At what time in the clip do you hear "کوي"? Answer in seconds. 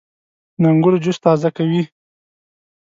1.57-1.83